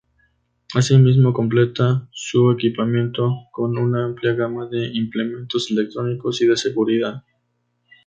[0.73, 7.23] Asimismo, complementa su equipamiento con una amplia gama de implementos electrónicos y de seguridad.